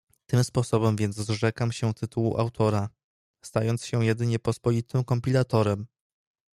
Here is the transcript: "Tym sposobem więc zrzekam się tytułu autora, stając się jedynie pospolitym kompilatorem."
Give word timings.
"Tym 0.25 0.43
sposobem 0.43 0.95
więc 0.95 1.15
zrzekam 1.15 1.71
się 1.71 1.93
tytułu 1.93 2.37
autora, 2.37 2.89
stając 3.41 3.85
się 3.85 4.05
jedynie 4.05 4.39
pospolitym 4.39 5.03
kompilatorem." 5.03 5.85